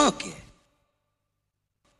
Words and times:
funky. 0.00 0.49